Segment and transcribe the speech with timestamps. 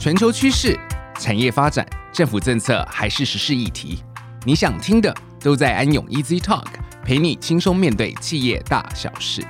[0.00, 0.80] 全球趋势、
[1.18, 4.02] 产业发展、政府政策还是时事议题，
[4.46, 6.64] 你想听的都在安永 Easy Talk，
[7.04, 9.42] 陪你轻松面对企业大小事。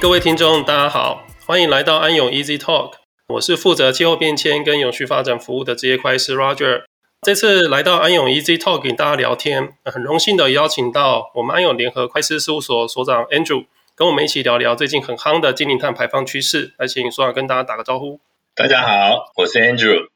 [0.00, 2.92] 各位听众，大家好，欢迎来到安永 Easy Talk，
[3.30, 6.82] 我是负责气候变迁跟永续发展服务的职业会计师 Roger。
[7.22, 13.64] 这次来到安永 Easy Talk 跟大家聊天，很荣幸的邀请到我们安永联合会计师事务所所长 Andrew，
[13.98, 16.72] 跟我们一起聊聊最近很夯的净零碳排放趋势。
[16.78, 18.20] 来，请所长跟大家打个招呼。
[18.54, 20.06] 大家好，我是 Andrew。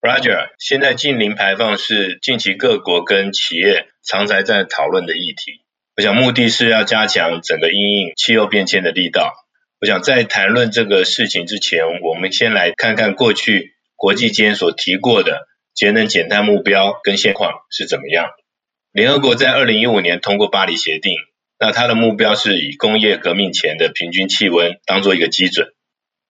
[0.00, 5.62] Roger，现在近零排放是近期各国跟企业常在在讨论的议题。
[5.96, 9.34] 我想目的是要加强整个因应气候变迁的力道。
[9.80, 15.48] 我想在谈论这个事情之前，我们先来看看过去国际间所提过的。
[15.74, 18.30] 节能减碳目标跟现况是怎么样？
[18.92, 21.14] 联合国在二零一五年通过巴黎协定，
[21.60, 25.68] 那它的目标是以工业革命前的平均气温当做一个基准，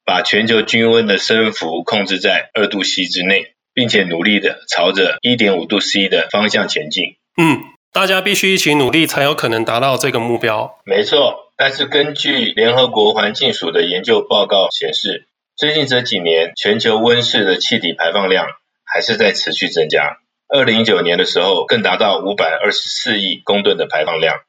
[0.05, 7.17] 把全球均温的升幅控制在二度 C 之内，并且努力的朝着一点五度 C 的方向前进。
[7.41, 10.79] 嗯，大家必须一起努力，才有可能达到这个目标。
[10.85, 18.47] 没错，但是根据联合国环境署的研究报告显示，最近这几年全球温室的气体排放量。
[18.93, 20.17] 还是在持续增加。
[20.49, 24.41] 二零一九年的时候，更达到五百二十四亿公吨的排放量。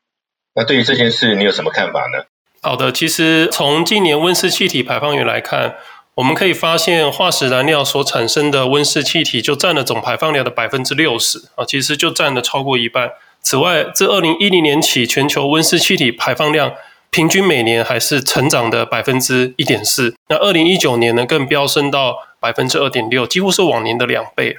[0.54, 2.26] 那对于这件事，你有什么看法呢？
[2.62, 5.76] 好的，其实从近年温室气体排放源来看，
[6.16, 13.12] 我们可以发现，化石燃料所产生的温室气体就占了总排放量的百分之六十啊，其实就占了超过一半。
[13.42, 16.74] 此外，自二零一零年起，全球温室气体排放量
[17.10, 20.16] 平均每年还是成长的百分之一点四。
[20.30, 22.28] 那二零一九年呢，更飙升到。
[22.42, 24.58] 百分之二点六，几乎是往年的两倍。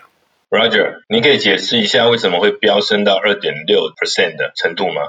[0.51, 5.03] Roger，你可以解释一下为什么会飙升到二点六 percent 的程度吗？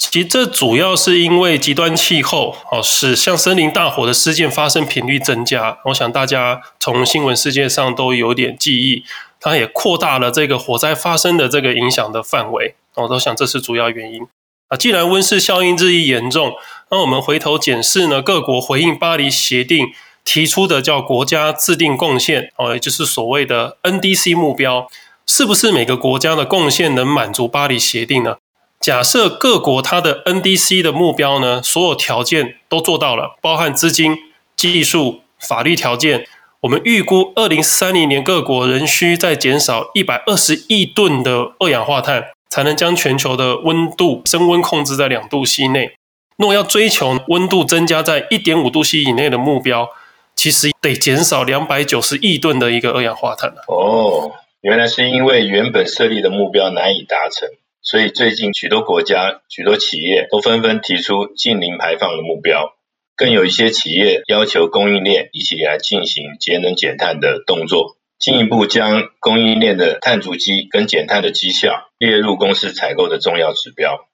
[0.00, 5.78] 其实这主要是因为极端气候哦，使像森林大火的事件发生频率增加。
[5.84, 9.04] 我想大家从新闻事件上都有点记忆，
[9.38, 12.74] 它也扩大了这个火灾发生的这个影响的范围。
[12.94, 14.22] 我都想这是主要原因。
[14.68, 16.54] 啊，既然温室效应日益严重，
[16.90, 19.88] 那我们回头检视呢，各国回应巴黎协定。
[20.22, 24.86] 提出的叫国家制定贡献哦，也就是所谓的 NDC 目标，
[25.26, 28.36] 是不是每个国家的贡献能满足巴黎协定呢？
[28.80, 34.16] 假设各国它的 NDC 的目标呢，所有条件都做到了，包含资金、
[34.56, 36.26] 技术、法律条件，
[36.60, 45.92] 我们预估二零三零年各国仍需再减少一百二十亿吨的二氧化碳，才能将全球的温度升温控制在两度 C 内。
[46.38, 49.90] 若要追求温度增加在一点五度 C 以内的目标，
[50.34, 53.52] 其实得减少两百九十亿吨的一个二氧化碳。
[53.68, 57.46] 哦，原来是因为原本设立的目标难以达成，
[57.82, 62.74] 所以最近许多国家、许多企业都纷纷提出近零排放的目标，
[63.16, 74.08] 更有一些企业要求供应链一起来进行节能减碳的动作，进一步将供应链的碳足迹跟减碳的绩效列入公司采购的重要指标。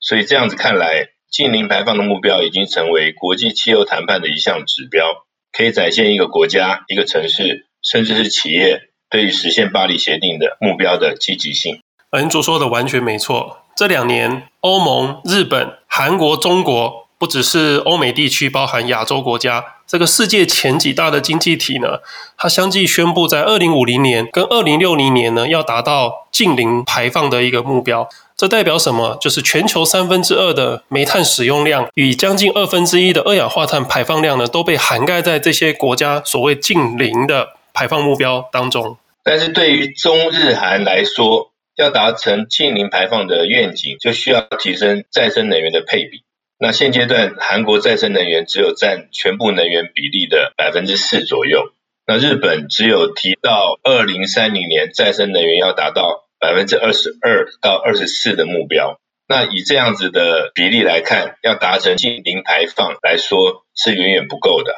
[0.00, 5.26] 所以这样子看来，近零排放的目标已经成为国际气候谈判的一项指标。
[5.52, 11.82] 可以展现一个国家、一个城市，甚至是企业对于实现巴黎协定的目标的积极性。
[12.12, 13.58] 恩卓说的完全没错。
[13.74, 22.00] 这两年，欧盟、日本、韩国、中国，不只是欧美地区，包含亚洲国家，这个世界前几大的经济体呢，
[22.36, 28.06] 它相继宣布在二零五零年跟二零六零年呢，要达到近零排放的一个目标。
[28.36, 29.16] 这代表什么？
[29.18, 38.98] 就是全球三分之二的煤炭使用量与将近二分之一的二氧化碳排放量呢，都被涵盖在这些国家所谓近零的排放目标当中。
[39.24, 46.22] 但是对于中日韩来说，要达成净零排放的愿景，就需要提升再生能源的配比。
[46.58, 51.72] 那现阶段，韩国再生能源只有占全部能源比例的百分之四左右。
[52.06, 56.24] 那日本只有提到二零三零年再生能源要达到。
[56.42, 64.74] 百分之二十二到二十四的目标，那以这样子的比例来看，要达成净零排放来说是远远不够的。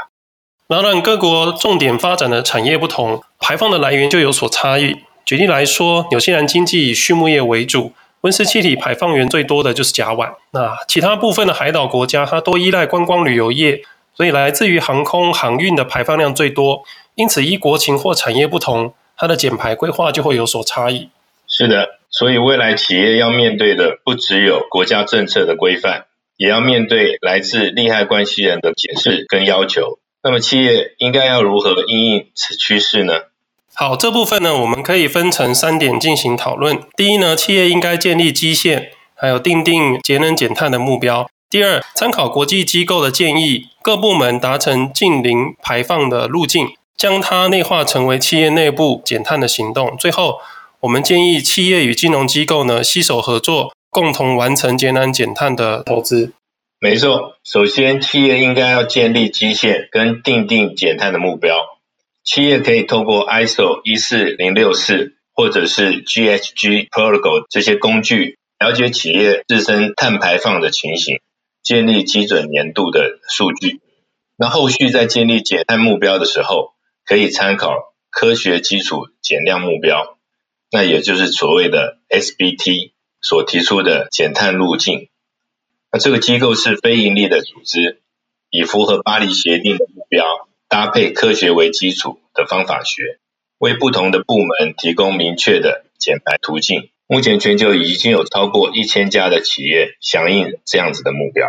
[0.69, 4.97] 当然，各国重点发展的产业不同，排放的来源就有所差异。
[5.35, 10.33] 举例来说，纽西兰经济以畜牧业为主，温室气体排放源最多的就是甲烷。
[10.53, 13.83] 那其他部分的海岛国家，它多依赖观光旅游业，
[14.15, 16.85] 所以来自于航空航运的排放量最多。
[17.17, 21.09] 因此，依国情或产业不同，它的减排规划就会有所差异。
[21.49, 26.05] 是的，所以未来企业要面对的不只有国家政策的规范，
[26.37, 29.99] 也要面对来自利害关系人的解释跟要求。
[30.23, 33.15] 那么企业应该要如何应应此趋势呢？
[33.77, 36.81] 好，这部分呢，我们可以分成三点进行讨论。
[36.97, 41.29] 第一呢，企业应该建立基线，还有定定节能减碳的目标。
[41.51, 49.97] 第二，参考国际机构的建议，各部门达成近零排放的路径，将它内化成为企业内部减碳的行动。
[49.99, 50.39] 最后，
[50.81, 56.33] 我们建议企业与金融机构呢携手合作，共同完成节能减碳的投资。
[56.79, 61.74] 没错，首先企业应该要建立基线跟定定减碳的目标。
[62.25, 71.21] 企业可以透过 ISO 一四零六四或者是 GHG Protocol 这些工具，了解企业自身碳排放的情形，
[71.63, 73.81] 建立基准年度的数据。
[74.37, 76.73] 那后续在建立减碳目标的时候，
[77.05, 80.17] 可以参考科学基础减量目标，
[80.71, 85.11] 那也就是所谓的 SBT 所提出的减碳路径。
[85.93, 88.01] 那这个机构是非营利的组织，
[88.49, 90.25] 以符合巴黎协定的目标，
[90.75, 93.21] 搭配科学为基础的方法学，
[93.59, 96.89] 为不同的部门提供明确的减排途径。
[97.07, 101.47] 目前全球已经有超过一千家的企业响应这样子的目标，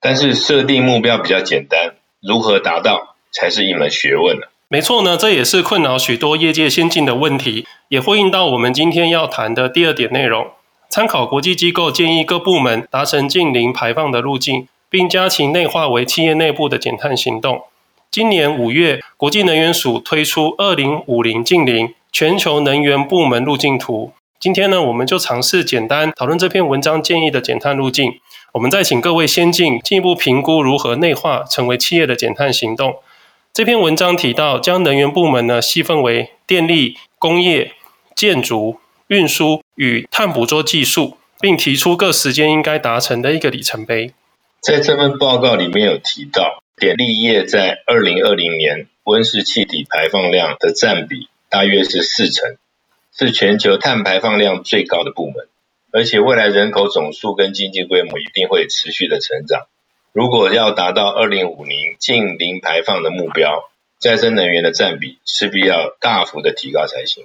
[0.00, 4.46] 但是设定目标比较简单，如何达到才是一门学问呢？
[4.68, 10.46] 没错呢，这也是困扰许多业界先进的问题，也呼应到我们今天要谈的第二点内容。
[10.88, 17.64] 参考国际机构建议各部门达成近零排放的路径，并将其内化为企业内部的减碳行动。
[18.12, 24.12] 今年五月，国际能源署推出二零五零净零全球能源部门路径图。
[24.40, 28.18] 今天呢，我们就尝试简单讨论这篇文章建议的减碳路径。
[28.54, 32.96] 我们再请各位先进进一步评估如何内化成为企业的减碳行动。
[33.52, 37.74] 这篇文章提到，将能源部门呢细分为电力、工业、
[38.16, 38.80] 建筑。
[39.06, 44.12] 运输与碳捕捉技术，并提出各时间应该达成的一个里程碑。
[44.60, 52.56] 在这份报告里面有提到，电力业在二零二零年温室气体排放量的占比大约是四成，
[53.14, 55.46] 是全球碳排放量最高的部门。
[55.92, 59.66] 而且未来人口总数跟经济规模一定会持续的成长。
[60.12, 63.68] 如果要达到二零五零净零排放的目标，
[63.98, 67.24] 再生能源的占比势必要大幅的提高才行。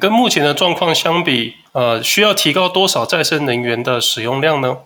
[0.00, 4.78] 跟目前的状况相比，呃，需要提高多少再生能源的使用量呢？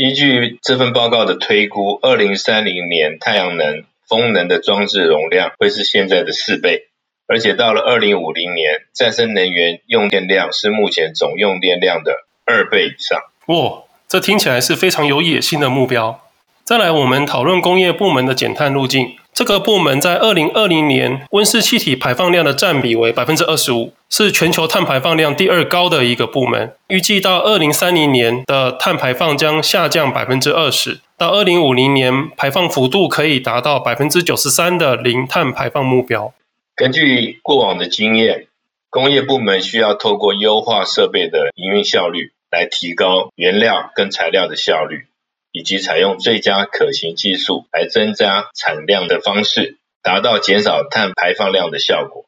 [0.00, 6.84] 依据这份报告的推估，二零三零年太阳能、风能的装置容量会是现在的四倍，
[7.26, 12.12] 而且到了二零五零年，再生能源用电量是目前总用电量的
[12.44, 13.20] 二倍以上。
[13.46, 16.20] 哇，这听起来是非常有野心的目标。
[16.62, 19.16] 再来，我们讨论工业部门的减碳路径。
[19.38, 26.74] 这个部门在二零二零年温室气体排放量的占比为百分之二十五，是全球碳排放量第二高的一个部门。
[26.88, 36.34] 预计到二零三零年的碳排放将下降百分之二十，到二零五零年排放幅度可以达到百分之九十三的零碳排放目标。
[36.74, 38.48] 根据过往的经验，
[38.90, 45.06] 工业部门需要透过优化设备的营运效率，来提高原料跟材料的效率。
[45.52, 52.26] 以及采用最佳可行技术来增加产量的方式，达到减少碳排放量的效果。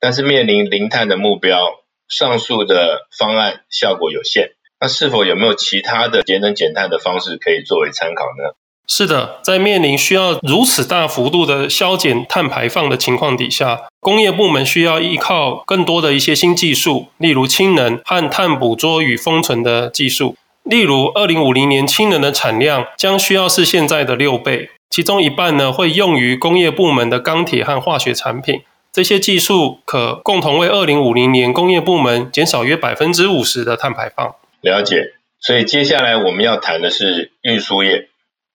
[0.00, 4.50] 但是面临零碳的目标，上述的方案效果有限。
[4.80, 8.54] 那是否有没有其他的节能减碳的方式可以作为参考呢？
[8.86, 20.36] 是的，在面临需要如此大幅度的削减碳排放的情况底下，工业部门需要依靠更多的一些新技术，例如氢能和碳捕捉与封存的技术。
[20.68, 28.62] 例如，二零五零年氢能的产量将需要是现在的六倍，其中一半呢会用于工业部门的钢铁和化学产品。
[28.92, 34.34] 这些技术可共同为二零五零年工业部门减少约百分之五十的碳排放。
[34.60, 35.14] 了解。
[35.40, 38.08] 所以接下来我们要谈的是运输业，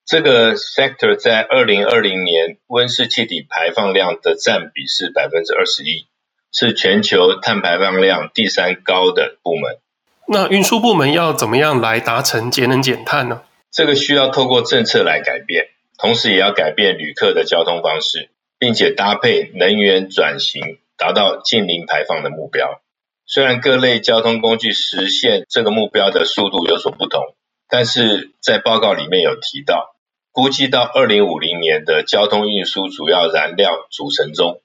[0.06, 6.06] 这个 sector 在二零二零年温室气体排放量的占比是百分之二十一，
[6.52, 9.78] 是全球碳排放量第三高的部门。
[10.26, 13.42] 那运输部门要怎么样来达成节能减碳呢？
[13.70, 15.66] 这个需要透过政策来改变，
[15.98, 22.80] 同时也要改变旅客的交通方式，并且搭配能源转型，达到近零排放的目标。
[23.26, 27.34] 虽然各类交通工具实现这个目标的速度有所不同，
[27.68, 29.96] 但是在报告里面有提到，
[30.30, 34.62] 估计到二零五零年的交通运输主要燃料组成中，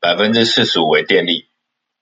[0.00, 1.48] 百分之四十五为电力。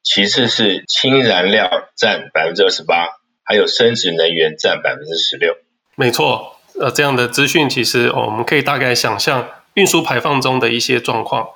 [0.02, 3.08] 其次是氢燃料占百分之二十八，
[3.44, 5.54] 还有生质能源占百分之十六。
[5.94, 11.48] 没错，呃，这样的资讯其实我们可以大概想象运输排放中的一些状况。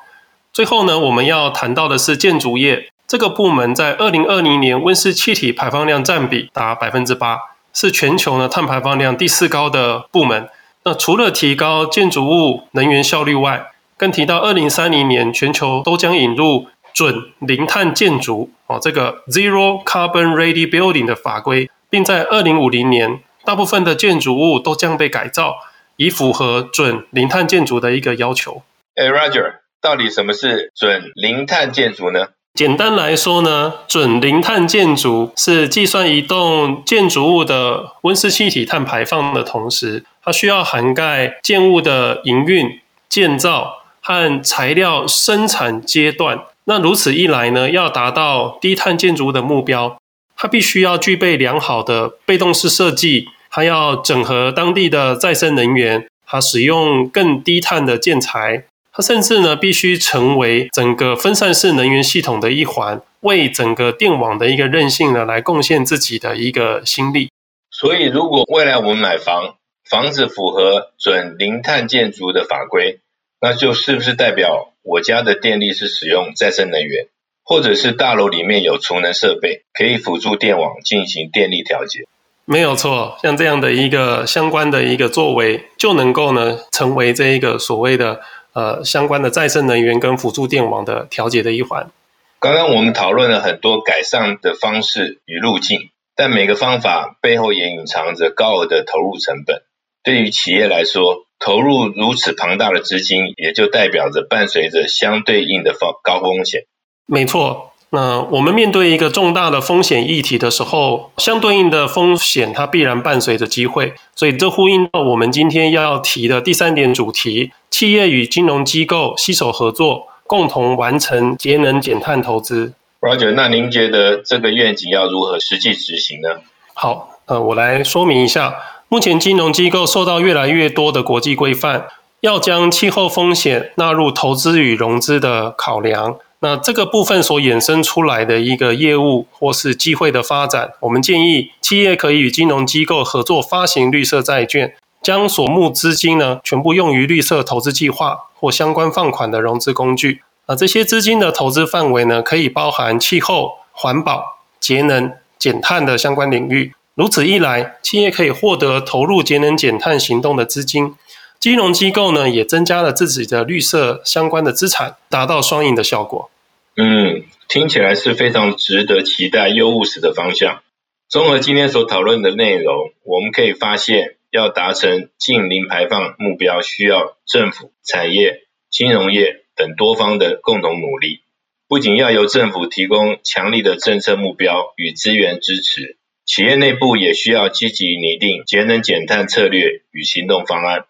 [0.52, 7.38] 最后呢，我们要谈到的是建筑业这个部门，在二零二零年温室气体排放量占比达百分之八，
[7.72, 10.48] 是全球呢碳排放量第四高的部门。
[10.84, 16.66] 那除了提高建筑物能源效率外，更提到二零三零年全球都将引入。
[16.94, 25.56] 准零碳建筑哦，这个 Zero Carbon Ready Building 的法规，并在二零五零年，大部分的建筑物都将被改造，
[25.96, 28.62] 以符合准零碳建筑的一个要求。
[28.94, 32.28] 哎，Roger，到底什么是准零碳建筑呢？
[32.54, 46.38] 简单来说呢，准零碳建筑是计算一栋建筑物的温室气体碳排放的同时，它需要涵盖建物的营运、建造和材料生产阶段。
[46.66, 49.99] 那如此一来呢，要达到低碳建筑的目标，
[50.37, 58.64] 它必须要具备良好的被动式设计，它要整合当地的再生能源，它使用更低碳的建材。
[58.97, 67.28] 它甚至呢，必须成为整个分散式能源系统的一环，为整个电网的一个韧性呢，来贡献自己的一个心力。
[67.71, 69.56] 所以，如果未来我们买房，
[69.90, 73.00] 房子符合准零碳建筑的法规，
[73.44, 77.08] 那就是不是代表我家的电力是使用再生能源，
[77.44, 82.06] 或者是大楼里面有储能设备，可以辅助电网进行电力调节？
[82.46, 88.22] 没有错，像这样的一个相关的一个作为，就能够呢，成为这一个所谓的。
[88.54, 91.90] 呃，相关的再生能源跟辅助电网的调节的一环。
[92.38, 99.62] 刚刚我们讨论了很多改善的方式与路径，但每个方法背后也隐藏着高额的投入成本。
[100.04, 106.62] 对于企业来说，投入如此庞大的资金，也就代表着伴随着相对应的高风险。
[107.06, 107.72] 没错。
[107.90, 122.72] 那我们面对一个重大的风险议题的时候，相对应的风险它必然伴随着机会，所以这呼应到我们今天要提的第三点主题：企业与金融机构携手合作，共同完成节能减碳投资。
[123.00, 126.40] Roger，那您觉得这个愿景要如何实际执行呢？
[126.74, 128.56] 好，呃，我来说明一下，
[128.94, 131.88] 目前金融机构受到越来越多的国际规范，
[132.20, 136.14] 要将气候风险纳入投资与融资的考量。
[136.38, 144.72] 那这个部分所衍生出来的一个业务或是机会的发展，我们建议企业可以与金融机构合作发行绿色债券，
[145.02, 150.22] 将所募资金呢全部用于绿色投资计划或相关放款的融资工具。
[150.46, 156.72] 啊，这些资金的投资范围呢，可以包含气候、环保、节能、减碳的相关领域。
[156.94, 160.94] 如此一来，企业可以获得投入节能减碳行动的资金。
[161.40, 166.30] 金融机构呢，也增加了自己的绿色相关的资产，达到双赢的效果。
[166.76, 170.62] 嗯，听起来是非常值得期待又务实的方向。
[171.08, 181.22] 综合今天所讨论的内容，我们可以发现，要达成净零排放目标，需要政府、产业、金融业等多方的共同努力。
[181.66, 185.96] 不仅要由政府提供强力的政策目标与资源支持，
[186.26, 190.85] 企业内部也需要积极拟定节能减碳策略与行动方案，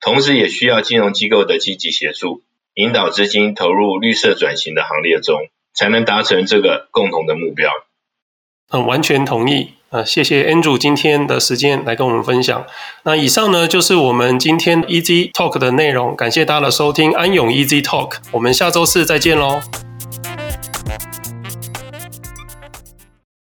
[0.00, 2.42] 同时也需要金融机构的积极协助。
[2.74, 7.70] 引导资金投入绿色转型的行列中，才能达成这个共同的目标。
[8.70, 9.70] 嗯，完全同意。
[9.88, 12.66] 呃，谢谢 Andrew 今天的时间来跟我们分享。
[13.04, 16.14] 那以上呢，就是我们今天 Easy Talk 的内容。
[16.14, 18.16] 感谢大家的收听，安永 Easy Talk。
[18.32, 19.62] 我们下周四再见喽。